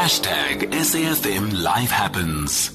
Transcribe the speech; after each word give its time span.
Hashtag 0.00 0.62
SAFM 0.72 1.62
Life 1.62 1.90
Happens. 1.90 2.74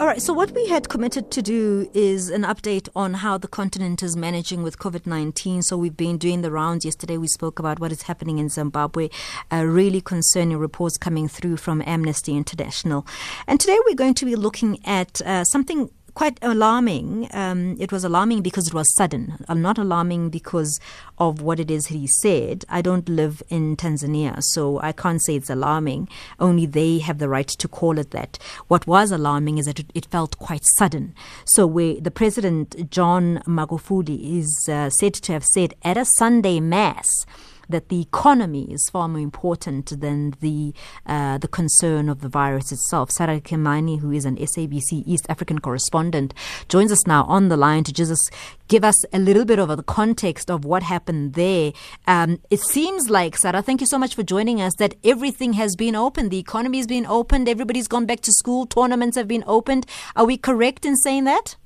All 0.00 0.06
right, 0.08 0.20
so 0.20 0.32
what 0.32 0.50
we 0.50 0.66
had 0.66 0.88
committed 0.88 1.30
to 1.30 1.40
do 1.40 1.88
is 1.94 2.28
an 2.28 2.42
update 2.42 2.88
on 2.96 3.14
how 3.14 3.38
the 3.38 3.46
continent 3.46 4.02
is 4.02 4.16
managing 4.16 4.64
with 4.64 4.80
COVID 4.80 5.06
19. 5.06 5.62
So 5.62 5.76
we've 5.76 5.96
been 5.96 6.18
doing 6.18 6.42
the 6.42 6.50
rounds. 6.50 6.84
Yesterday 6.84 7.18
we 7.18 7.28
spoke 7.28 7.60
about 7.60 7.78
what 7.78 7.92
is 7.92 8.02
happening 8.02 8.38
in 8.38 8.48
Zimbabwe, 8.48 9.10
uh, 9.52 9.64
really 9.64 10.00
concerning 10.00 10.58
reports 10.58 10.98
coming 10.98 11.28
through 11.28 11.58
from 11.58 11.80
Amnesty 11.86 12.36
International. 12.36 13.06
And 13.46 13.60
today 13.60 13.78
we're 13.86 13.94
going 13.94 14.14
to 14.14 14.24
be 14.24 14.34
looking 14.34 14.84
at 14.84 15.22
uh, 15.22 15.44
something 15.44 15.88
quite 16.14 16.38
alarming. 16.42 17.28
Um, 17.32 17.76
it 17.78 17.92
was 17.92 18.04
alarming 18.04 18.42
because 18.42 18.68
it 18.68 18.74
was 18.74 18.94
sudden. 18.96 19.44
I'm 19.48 19.60
not 19.60 19.78
alarming 19.78 20.30
because 20.30 20.80
of 21.18 21.42
what 21.42 21.60
it 21.60 21.70
is 21.70 21.88
he 21.88 22.06
said. 22.22 22.64
I 22.68 22.82
don't 22.82 23.08
live 23.08 23.42
in 23.48 23.76
Tanzania, 23.76 24.42
so 24.42 24.80
I 24.80 24.92
can't 24.92 25.22
say 25.22 25.36
it's 25.36 25.50
alarming. 25.50 26.08
Only 26.38 26.66
they 26.66 26.98
have 26.98 27.18
the 27.18 27.28
right 27.28 27.48
to 27.48 27.68
call 27.68 27.98
it 27.98 28.12
that. 28.12 28.38
What 28.68 28.86
was 28.86 29.10
alarming 29.10 29.58
is 29.58 29.66
that 29.66 29.80
it, 29.80 29.90
it 29.94 30.06
felt 30.06 30.38
quite 30.38 30.62
sudden. 30.76 31.14
So 31.44 31.66
where 31.66 32.00
the 32.00 32.10
president, 32.10 32.90
John 32.90 33.42
Magufuli, 33.46 34.38
is 34.38 34.68
uh, 34.70 34.90
said 34.90 35.14
to 35.14 35.32
have 35.32 35.44
said 35.44 35.74
at 35.82 35.96
a 35.96 36.04
Sunday 36.04 36.60
mass 36.60 37.26
that 37.68 37.88
the 37.88 38.00
economy 38.00 38.72
is 38.72 38.88
far 38.90 39.08
more 39.08 39.20
important 39.20 40.00
than 40.00 40.34
the 40.40 40.74
uh, 41.06 41.38
the 41.38 41.48
concern 41.48 42.08
of 42.08 42.20
the 42.20 42.28
virus 42.28 42.72
itself. 42.72 43.10
Sarah 43.10 43.40
Kimani, 43.40 44.00
who 44.00 44.10
is 44.10 44.24
an 44.24 44.36
SABC 44.36 45.02
East 45.06 45.26
African 45.28 45.58
correspondent, 45.58 46.34
joins 46.68 46.92
us 46.92 47.06
now 47.06 47.24
on 47.24 47.48
the 47.48 47.56
line 47.56 47.84
to 47.84 47.92
just 47.92 48.32
give 48.68 48.84
us 48.84 49.04
a 49.12 49.18
little 49.18 49.44
bit 49.44 49.58
of 49.58 49.68
the 49.68 49.82
context 49.82 50.50
of 50.50 50.64
what 50.64 50.82
happened 50.82 51.34
there. 51.34 51.72
Um, 52.06 52.40
it 52.50 52.60
seems 52.60 53.10
like, 53.10 53.36
Sarah, 53.36 53.62
thank 53.62 53.80
you 53.80 53.86
so 53.86 53.98
much 53.98 54.14
for 54.14 54.22
joining 54.22 54.60
us, 54.60 54.74
that 54.78 54.94
everything 55.04 55.54
has 55.54 55.76
been 55.76 55.94
opened. 55.94 56.30
The 56.30 56.38
economy 56.38 56.78
has 56.78 56.86
been 56.86 57.06
opened. 57.06 57.48
Everybody's 57.48 57.88
gone 57.88 58.06
back 58.06 58.20
to 58.22 58.32
school. 58.32 58.66
Tournaments 58.66 59.16
have 59.16 59.28
been 59.28 59.44
opened. 59.46 59.86
Are 60.16 60.24
we 60.24 60.36
correct 60.36 60.84
in 60.84 60.96
saying 60.96 61.24
that? 61.24 61.56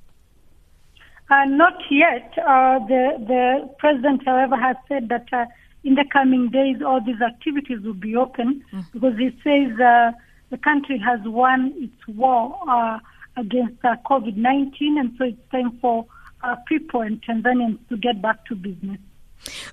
Uh, 1.31 1.45
not 1.45 1.75
yet. 1.91 2.33
Uh, 2.39 2.79
the 2.87 3.03
the 3.27 3.75
president, 3.79 4.23
however, 4.25 4.57
has 4.57 4.77
said 4.89 5.11
that 5.11 5.27
uh, 5.33 5.45
in 5.89 5.95
the 5.95 6.05
coming 6.13 6.51
days, 6.51 6.77
all 6.87 7.01
these 7.01 7.23
activities 7.23 7.81
will 7.81 7.95
be 7.95 8.15
open 8.15 8.63
mm. 8.71 8.85
because 8.93 9.17
he 9.17 9.31
says 9.43 9.81
uh, 9.81 10.13
the 10.51 10.59
country 10.59 10.99
has 10.99 11.19
won 11.25 11.73
its 11.77 12.07
war 12.07 12.55
uh, 12.69 12.99
against 13.39 13.83
uh, 13.83 13.97
COVID 14.05 14.37
19, 14.37 14.99
and 14.99 15.15
so 15.17 15.25
it's 15.25 15.51
time 15.51 15.79
for 15.81 16.05
uh, 16.45 16.57
people 16.67 17.01
and 17.01 17.23
Tanzanians 17.23 17.79
to 17.89 17.97
get 17.97 18.21
back 18.21 18.45
to 18.47 18.55
business. 18.55 18.99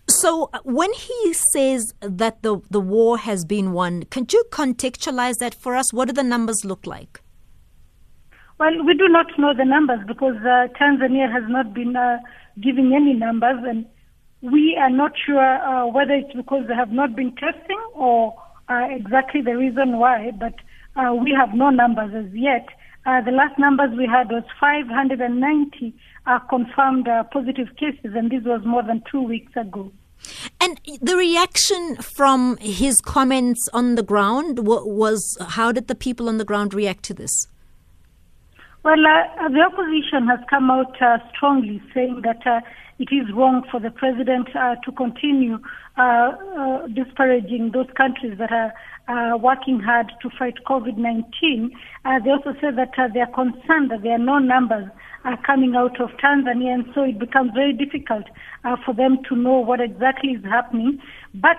So, 0.07 0.49
uh, 0.53 0.59
when 0.63 0.93
he 0.93 1.33
says 1.33 1.93
that 1.99 2.43
the, 2.43 2.61
the 2.69 2.79
war 2.79 3.17
has 3.17 3.43
been 3.43 3.73
won, 3.73 4.03
can 4.03 4.25
you 4.31 4.45
contextualize 4.51 5.39
that 5.39 5.53
for 5.53 5.75
us? 5.75 5.91
What 5.91 6.07
do 6.07 6.13
the 6.13 6.23
numbers 6.23 6.63
look 6.63 6.87
like? 6.87 7.19
Well, 8.57 8.85
we 8.85 8.93
do 8.93 9.09
not 9.09 9.25
know 9.37 9.53
the 9.53 9.65
numbers 9.65 9.99
because 10.07 10.37
uh, 10.37 10.69
Tanzania 10.79 11.29
has 11.29 11.43
not 11.49 11.73
been 11.73 11.97
giving 12.61 12.93
any 12.95 13.13
numbers, 13.13 13.59
and 13.67 13.85
we 14.41 14.77
are 14.79 14.89
not 14.89 15.13
sure 15.25 15.39
uh, 15.39 15.87
whether 15.87 16.13
it's 16.13 16.33
because 16.33 16.67
they 16.67 16.75
have 16.75 16.91
not 16.91 17.15
been 17.15 17.35
testing 17.35 17.81
or 17.93 18.35
uh, 18.69 18.87
exactly 18.89 19.41
the 19.41 19.55
reason 19.55 19.97
why, 19.97 20.31
but 20.31 20.53
uh, 20.95 21.13
we 21.13 21.31
have 21.31 21.53
no 21.53 21.69
numbers 21.69 22.13
as 22.13 22.33
yet. 22.33 22.67
Uh, 23.05 23.21
the 23.21 23.31
last 23.31 23.57
numbers 23.59 23.95
we 23.95 24.07
had 24.07 24.29
was 24.31 24.43
590 24.59 25.93
uh, 26.25 26.39
confirmed 26.39 27.07
uh, 27.07 27.23
positive 27.25 27.67
cases, 27.77 28.15
and 28.15 28.31
this 28.31 28.43
was 28.43 28.61
more 28.65 28.81
than 28.81 29.03
two 29.11 29.21
weeks 29.21 29.55
ago. 29.55 29.91
And 30.59 30.79
the 31.01 31.15
reaction 31.15 31.97
from 31.97 32.57
his 32.57 32.99
comments 33.01 33.69
on 33.73 33.93
the 33.93 34.01
ground 34.01 34.59
was 34.65 35.37
how 35.49 35.71
did 35.71 35.87
the 35.87 35.93
people 35.93 36.27
on 36.27 36.39
the 36.39 36.45
ground 36.45 36.73
react 36.73 37.03
to 37.03 37.13
this? 37.13 37.47
Well, 38.81 38.95
the 38.95 39.61
opposition 39.61 40.27
has 40.27 40.39
come 40.49 40.71
out 40.71 40.95
strongly 41.35 41.81
saying 41.93 42.21
that 42.23 42.63
it 42.97 43.09
is 43.11 43.31
wrong 43.33 43.63
for 43.69 43.79
the 43.79 43.91
president 43.91 44.47
uh, 44.55 44.75
to 44.83 44.91
continue 44.91 45.59
uh, 45.97 46.01
uh, 46.01 46.87
disparaging 46.87 47.71
those 47.73 47.87
countries 47.97 48.37
that 48.37 48.51
are 48.51 48.73
uh, 49.07 49.37
working 49.37 49.79
hard 49.79 50.11
to 50.21 50.29
fight 50.37 50.55
COVID-19. 50.67 51.71
Uh, 52.05 52.19
they 52.23 52.31
also 52.31 52.53
say 52.61 52.71
that 52.71 52.93
uh, 52.97 53.07
they 53.13 53.19
are 53.19 53.31
concerned 53.31 53.91
that 53.91 54.01
there 54.01 54.13
are 54.13 54.17
no 54.17 54.39
numbers 54.39 54.89
coming 55.43 55.75
out 55.75 55.99
of 55.99 56.09
Tanzania, 56.23 56.73
and 56.73 56.85
so 56.93 57.01
it 57.01 57.17
becomes 57.17 57.51
very 57.55 57.73
difficult 57.73 58.25
for 58.85 58.93
them 58.93 59.17
to 59.27 59.35
know 59.35 59.57
what 59.57 59.81
exactly 59.81 60.33
is 60.33 60.43
happening. 60.43 61.01
But 61.33 61.57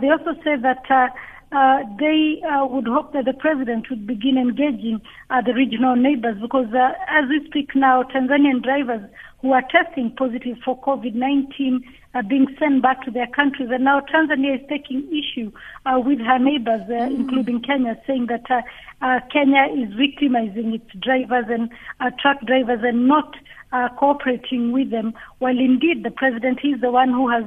they 0.00 0.08
also 0.08 0.32
say 0.42 0.56
that 0.56 1.12
uh, 1.52 1.80
they 1.98 2.40
uh, 2.48 2.64
would 2.64 2.86
hope 2.86 3.12
that 3.12 3.26
the 3.26 3.34
president 3.34 3.84
would 3.90 4.06
begin 4.06 4.38
engaging 4.38 5.02
uh, 5.28 5.42
the 5.42 5.52
regional 5.52 5.94
neighbors 5.96 6.40
because 6.40 6.64
as 6.72 7.28
we 7.28 7.44
speak 7.46 7.74
now, 7.74 8.02
Tanzanian 8.02 8.62
drivers 8.62 9.04
who 9.42 9.52
are 9.52 9.62
testing 9.70 10.14
positive 10.16 10.56
for 10.64 10.80
COVID-19 10.80 11.82
are 12.14 12.22
being 12.22 12.46
sent 12.58 12.80
back 12.80 13.04
to 13.04 13.10
their 13.10 13.26
countries. 13.26 13.70
And 13.72 13.84
now 13.84 14.00
Tanzania 14.00 14.60
is 14.60 14.68
taking 14.68 15.06
issue 15.08 15.50
uh, 15.84 15.98
with 15.98 16.20
her 16.20 16.38
neighbors, 16.38 16.82
uh, 16.86 16.92
mm-hmm. 16.92 17.20
including 17.20 17.62
Kenya, 17.62 18.00
saying 18.06 18.26
that 18.26 18.48
uh, 18.48 18.62
uh, 19.04 19.20
Kenya 19.32 19.66
is 19.74 19.92
victimizing 19.94 20.74
its 20.74 20.88
drivers 21.00 21.46
and 21.48 21.70
uh, 22.00 22.10
truck 22.20 22.40
drivers 22.46 22.80
and 22.82 23.08
not 23.08 23.34
uh, 23.72 23.88
cooperating 23.98 24.70
with 24.70 24.90
them. 24.90 25.12
While 25.38 25.58
indeed 25.58 26.04
the 26.04 26.10
president 26.12 26.60
is 26.62 26.80
the 26.80 26.92
one 26.92 27.08
who 27.08 27.28
has 27.28 27.44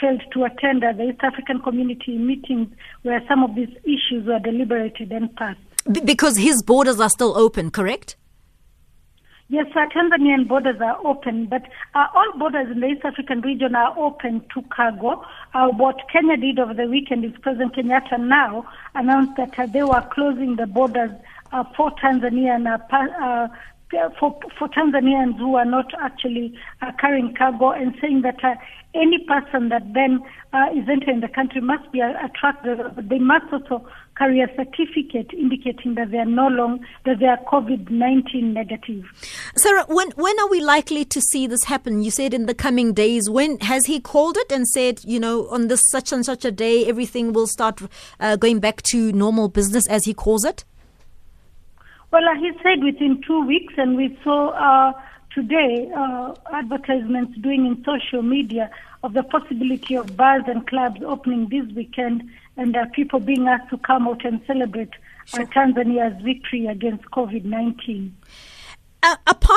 failed 0.00 0.22
to 0.32 0.44
attend 0.44 0.82
the 0.82 1.08
East 1.08 1.20
African 1.22 1.60
community 1.62 2.18
meetings 2.18 2.68
where 3.02 3.22
some 3.26 3.42
of 3.42 3.54
these 3.54 3.70
issues 3.84 4.26
were 4.26 4.40
deliberated 4.40 5.12
and 5.12 5.34
passed. 5.36 5.60
B- 5.90 6.00
because 6.00 6.36
his 6.36 6.62
borders 6.62 7.00
are 7.00 7.08
still 7.08 7.38
open, 7.38 7.70
correct? 7.70 8.16
Yes, 9.48 9.66
uh, 9.76 9.86
Tanzanian 9.94 10.48
borders 10.48 10.80
are 10.80 10.98
open, 11.06 11.46
but 11.46 11.62
uh, 11.94 12.06
all 12.12 12.32
borders 12.36 12.68
in 12.68 12.80
the 12.80 12.88
East 12.88 13.04
African 13.04 13.42
region 13.42 13.76
are 13.76 13.96
open 13.96 14.44
to 14.52 14.62
cargo. 14.74 15.24
Uh, 15.54 15.68
what 15.68 16.00
Kenya 16.12 16.36
did 16.36 16.58
over 16.58 16.74
the 16.74 16.86
weekend 16.86 17.24
is 17.24 17.30
President 17.42 17.76
Kenyatta 17.76 18.18
now 18.18 18.68
announced 18.96 19.36
that 19.36 19.56
uh, 19.56 19.66
they 19.66 19.84
were 19.84 20.04
closing 20.12 20.56
the 20.56 20.66
borders 20.66 21.12
uh, 21.52 21.62
for 21.76 21.92
Tanzanian 21.92 22.66
uh, 22.66 23.48
for, 24.18 24.38
for 24.58 24.68
Tanzanians 24.68 25.38
who 25.38 25.56
are 25.56 25.64
not 25.64 25.92
actually 26.00 26.54
uh, 26.82 26.92
carrying 27.00 27.34
cargo 27.34 27.70
and 27.70 27.94
saying 28.00 28.22
that 28.22 28.42
uh, 28.42 28.54
any 28.94 29.18
person 29.26 29.68
that 29.68 29.82
then 29.92 30.20
uh, 30.52 30.66
is 30.74 30.88
entering 30.88 31.20
the 31.20 31.28
country 31.28 31.60
must 31.60 31.90
be 31.92 32.00
a, 32.00 32.08
a 32.10 32.30
truck 32.38 32.56
they 32.96 33.18
must 33.18 33.52
also 33.52 33.86
carry 34.16 34.40
a 34.40 34.48
certificate 34.56 35.32
indicating 35.32 35.94
that 35.94 36.10
they 36.10 36.18
are 36.18 36.24
no 36.24 36.48
longer 36.48 36.84
that 37.04 37.18
they 37.18 37.26
are 37.26 37.38
COVID-19 37.50 38.54
negative. 38.54 39.04
Sarah, 39.56 39.84
when 39.88 40.10
when 40.16 40.38
are 40.40 40.48
we 40.48 40.60
likely 40.60 41.04
to 41.04 41.20
see 41.20 41.46
this 41.46 41.64
happen? 41.64 42.02
You 42.02 42.10
said 42.10 42.32
in 42.32 42.46
the 42.46 42.54
coming 42.54 42.94
days. 42.94 43.28
When 43.28 43.58
has 43.60 43.86
he 43.86 44.00
called 44.00 44.36
it 44.38 44.50
and 44.50 44.66
said, 44.66 45.00
you 45.04 45.20
know, 45.20 45.48
on 45.48 45.68
this 45.68 45.82
such 45.90 46.12
and 46.12 46.24
such 46.24 46.44
a 46.44 46.50
day, 46.50 46.86
everything 46.86 47.32
will 47.32 47.46
start 47.46 47.80
uh, 48.18 48.36
going 48.36 48.60
back 48.60 48.82
to 48.82 49.12
normal 49.12 49.48
business, 49.48 49.86
as 49.88 50.06
he 50.06 50.14
calls 50.14 50.44
it? 50.44 50.64
Well, 52.10 52.28
uh, 52.28 52.34
he 52.36 52.52
said 52.62 52.82
within 52.84 53.20
two 53.26 53.44
weeks, 53.46 53.74
and 53.76 53.96
we 53.96 54.18
saw 54.22 54.50
uh, 54.50 54.92
today 55.34 55.90
uh, 55.96 56.34
advertisements 56.52 57.36
doing 57.38 57.66
in 57.66 57.84
social 57.84 58.22
media 58.22 58.70
of 59.02 59.12
the 59.12 59.22
possibility 59.22 59.94
of 59.96 60.16
bars 60.16 60.44
and 60.46 60.66
clubs 60.66 61.00
opening 61.04 61.48
this 61.48 61.66
weekend 61.74 62.28
and 62.56 62.76
uh, 62.76 62.86
people 62.92 63.20
being 63.20 63.46
asked 63.46 63.70
to 63.70 63.78
come 63.78 64.08
out 64.08 64.24
and 64.24 64.40
celebrate 64.46 64.90
uh, 65.34 65.36
sure. 65.38 65.46
Tanzania's 65.46 66.22
victory 66.22 66.66
against 66.66 67.04
COVID 67.10 67.44
19. 67.44 68.16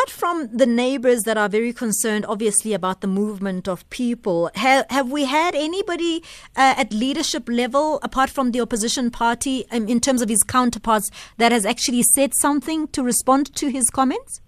Apart 0.09 0.20
from 0.20 0.58
the 0.58 0.66
neighbors 0.66 1.22
that 1.24 1.38
are 1.38 1.47
very 1.47 1.72
concerned, 1.72 2.25
obviously, 2.28 2.74
about 2.74 3.02
the 3.02 3.08
movement 3.08 3.68
of 3.68 3.88
people, 3.92 4.50
have, 4.56 4.88
have 4.90 5.12
we 5.12 5.25
had 5.25 5.53
anybody 5.53 6.24
uh, 6.56 6.74
at 6.78 6.92
leadership 6.92 7.47
level, 7.47 8.00
apart 8.02 8.31
from 8.31 8.52
the 8.52 8.59
opposition 8.59 9.12
party, 9.12 9.66
um, 9.70 9.88
in 9.88 10.00
terms 10.00 10.23
of 10.23 10.29
his 10.29 10.41
counterparts, 10.41 11.11
that 11.38 11.52
has 11.52 11.64
actually 11.64 12.02
said 12.02 12.34
something 12.34 12.88
to 12.88 13.03
respond 13.03 13.53
to 13.56 13.67
his 13.70 13.91
comments? 13.91 14.41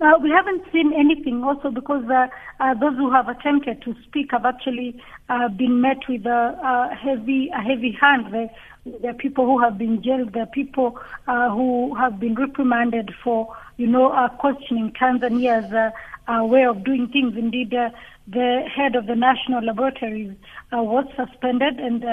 Uh, 0.00 0.18
we 0.22 0.30
haven't 0.30 0.62
seen 0.72 0.94
anything 0.94 1.44
also 1.44 1.70
because 1.70 2.02
uh, 2.08 2.26
uh, 2.58 2.72
those 2.74 2.96
who 2.96 3.10
have 3.12 3.28
attempted 3.28 3.82
to 3.82 3.94
speak 4.02 4.30
have 4.30 4.46
actually 4.46 4.98
uh, 5.28 5.46
been 5.48 5.82
met 5.82 5.98
with 6.08 6.24
a, 6.24 6.58
a 6.90 6.94
heavy 6.94 7.50
a 7.50 7.60
heavy 7.60 7.92
hand. 7.92 8.32
There, 8.32 8.50
there, 9.02 9.10
are 9.10 9.14
people 9.14 9.44
who 9.44 9.58
have 9.58 9.76
been 9.76 10.02
jailed. 10.02 10.32
There 10.32 10.44
are 10.44 10.46
people 10.46 10.98
uh, 11.28 11.50
who 11.50 11.94
have 11.96 12.18
been 12.18 12.34
reprimanded 12.34 13.14
for, 13.22 13.54
you 13.76 13.86
know, 13.86 14.10
uh, 14.10 14.30
questioning 14.30 14.92
Tanzania's 14.92 15.70
way 16.28 16.64
of 16.64 16.82
doing 16.82 17.08
things. 17.08 17.36
Indeed, 17.36 17.74
the 18.30 18.62
head 18.74 18.94
of 18.94 19.06
the 19.06 19.16
national 19.16 19.64
laboratories 19.64 20.32
was 20.72 21.04
suspended 21.16 21.78
and 21.78 22.04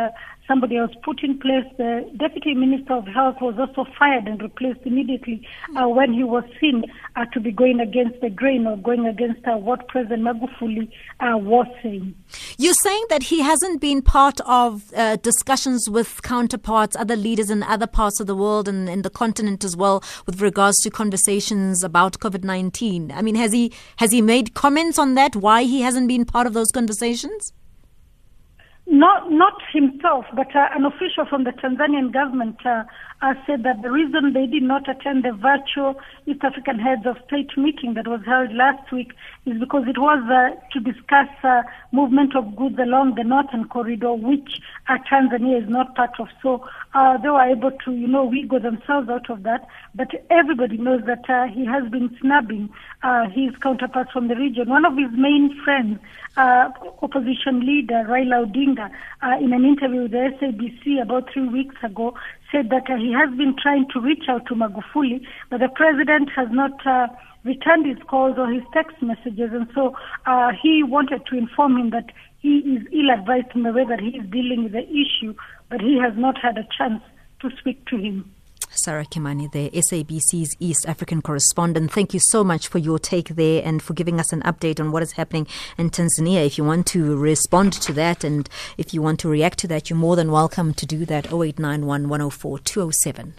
somebody 0.47 0.75
was 0.75 0.89
put 1.03 1.23
in 1.23 1.37
place. 1.37 1.65
The 1.77 2.09
deputy 2.17 2.53
minister 2.53 2.93
of 2.93 3.05
health 3.05 3.37
was 3.41 3.55
also 3.59 3.85
fired 3.99 4.27
and 4.27 4.41
replaced 4.41 4.79
immediately 4.85 5.45
uh, 5.75 5.87
when 5.87 6.13
he 6.13 6.23
was 6.23 6.43
seen 6.59 6.83
uh, 7.15 7.25
to 7.33 7.39
be 7.39 7.51
going 7.51 7.79
against 7.79 8.21
the 8.21 8.29
grain 8.29 8.65
or 8.65 8.77
going 8.77 9.05
against 9.05 9.45
uh, 9.45 9.57
what 9.57 9.87
President 9.89 10.23
Magufuli 10.23 10.89
uh, 11.19 11.37
was 11.37 11.67
saying. 11.83 12.15
You're 12.59 12.73
saying 12.73 13.05
that 13.09 13.21
he 13.21 13.41
hasn't 13.41 13.81
been 13.81 14.01
part 14.01 14.41
of 14.41 14.91
uh, 14.95 15.17
discussions 15.17 15.87
with 15.87 16.23
counterparts, 16.23 16.95
other 16.95 17.15
leaders 17.15 17.51
in 17.51 17.61
other 17.61 17.85
parts 17.85 18.19
of 18.19 18.25
the 18.25 18.35
world 18.35 18.67
and 18.67 18.89
in 18.89 19.03
the 19.03 19.11
continent 19.11 19.63
as 19.63 19.77
well, 19.77 20.03
with 20.25 20.41
regards 20.41 20.79
to 20.79 20.89
conversations 20.89 21.83
about 21.83 22.13
COVID 22.17 22.43
nineteen. 22.43 23.11
I 23.11 23.21
mean, 23.21 23.35
has 23.35 23.53
he 23.53 23.71
has 23.97 24.11
he 24.11 24.23
made 24.23 24.55
comments 24.55 24.97
on 24.97 25.13
that? 25.13 25.35
Why 25.35 25.63
he 25.63 25.81
hasn't 25.81 26.07
been 26.07 26.25
part 26.25 26.47
of 26.47 26.53
those 26.53 26.71
conversations? 26.71 27.53
Not 28.87 29.31
not 29.31 29.53
himself, 29.71 30.25
but 30.33 30.55
uh, 30.55 30.69
an 30.73 30.85
official 30.85 31.25
from 31.29 31.43
the 31.43 31.51
Tanzanian 31.51 32.11
government 32.11 32.65
uh, 32.65 32.85
uh, 33.21 33.33
said 33.47 33.63
that 33.63 33.81
the 33.81 33.89
reason 33.89 34.33
they 34.33 34.45
did 34.45 34.63
not 34.63 34.87
attend 34.87 35.23
the 35.23 35.31
virtual 35.31 35.99
East 36.27 36.43
African 36.43 36.77
Heads 36.77 37.05
of 37.05 37.17
State 37.25 37.49
meeting 37.57 37.95
that 37.95 38.07
was 38.07 38.21
held 38.25 38.53
last 38.53 38.91
week 38.91 39.11
is 39.45 39.59
because 39.59 39.83
it 39.87 39.97
was 39.97 40.21
uh, 40.29 40.55
to 40.71 40.79
discuss 40.79 41.29
uh, 41.43 41.63
movement 41.91 42.35
of 42.35 42.55
goods 42.55 42.77
along 42.77 43.15
the 43.15 43.23
northern 43.23 43.67
corridor, 43.67 44.13
which 44.13 44.61
uh, 44.87 44.97
Tanzania 45.09 45.63
is 45.63 45.69
not 45.69 45.95
part 45.95 46.19
of. 46.19 46.27
So 46.43 46.63
they 46.93 47.29
were 47.29 47.41
able 47.41 47.71
to, 47.71 47.91
you 47.91 48.07
know, 48.07 48.25
wiggle 48.25 48.59
themselves 48.59 49.09
out 49.09 49.29
of 49.29 49.43
that. 49.43 49.67
But 49.95 50.09
everybody 50.29 50.77
knows 50.77 51.01
that 51.05 51.25
he 51.53 51.65
has 51.65 51.89
been 51.89 52.15
snubbing 52.21 52.69
his 53.33 53.55
counterparts 53.61 54.11
from 54.11 54.27
the 54.27 54.35
region. 54.35 54.69
One 54.69 54.85
of 54.85 54.97
his 54.97 55.11
main 55.11 55.59
friends, 55.63 55.99
opposition 56.37 57.65
leader 57.65 58.05
Raila 58.07 58.45
Odinga, 58.45 58.89
in 59.41 59.53
an 59.53 59.63
interview 59.63 60.03
with 60.03 60.11
the 60.11 60.31
SABC 60.41 61.01
about 61.01 61.31
three 61.31 61.47
weeks 61.47 61.75
ago, 61.83 62.15
said 62.51 62.69
that 62.69 62.87
he 62.87 63.13
has 63.13 63.35
been 63.37 63.55
trying 63.61 63.87
to 63.93 63.99
reach 63.99 64.23
out 64.29 64.45
to 64.47 64.55
Magufuli, 64.55 65.21
but 65.49 65.59
the 65.59 65.69
president 65.69 66.29
has 66.35 66.47
not 66.51 66.85
uh, 66.85 67.07
returned 67.43 67.85
his 67.85 67.97
calls 68.07 68.37
or 68.37 68.51
his 68.51 68.63
text 68.73 69.01
messages, 69.01 69.51
and 69.53 69.67
so 69.73 69.95
uh, 70.25 70.51
he 70.61 70.83
wanted 70.83 71.25
to 71.27 71.37
inform 71.37 71.77
him 71.77 71.89
that 71.91 72.11
he 72.39 72.59
is 72.59 72.83
ill-advised 72.91 73.55
in 73.55 73.63
the 73.63 73.71
way 73.71 73.85
that 73.85 73.99
he 73.99 74.17
is 74.17 74.29
dealing 74.29 74.63
with 74.63 74.73
the 74.73 74.87
issue, 74.89 75.33
but 75.69 75.81
he 75.81 75.99
has 75.99 76.13
not 76.15 76.37
had 76.37 76.57
a 76.57 76.67
chance 76.77 77.01
to 77.41 77.49
speak 77.59 77.85
to 77.87 77.97
him. 77.97 78.31
Sarah 78.77 79.05
Kimani 79.05 79.51
there, 79.51 79.69
SABC's 79.69 80.55
East 80.59 80.85
African 80.87 81.21
correspondent. 81.21 81.91
Thank 81.91 82.13
you 82.13 82.19
so 82.19 82.43
much 82.43 82.67
for 82.67 82.77
your 82.77 82.99
take 82.99 83.29
there 83.29 83.61
and 83.65 83.81
for 83.81 83.93
giving 83.93 84.19
us 84.19 84.31
an 84.31 84.41
update 84.43 84.79
on 84.79 84.91
what 84.91 85.03
is 85.03 85.13
happening 85.13 85.47
in 85.77 85.89
Tanzania. 85.89 86.45
If 86.45 86.57
you 86.57 86.63
want 86.63 86.85
to 86.87 87.17
respond 87.17 87.73
to 87.73 87.93
that 87.93 88.23
and 88.23 88.49
if 88.77 88.93
you 88.93 89.01
want 89.01 89.19
to 89.21 89.29
react 89.29 89.59
to 89.59 89.67
that, 89.67 89.89
you're 89.89 89.97
more 89.97 90.15
than 90.15 90.31
welcome 90.31 90.73
to 90.75 90.85
do 90.85 91.05
that. 91.05 91.25
0891 91.25 92.07
104 92.07 92.59
207. 92.59 93.33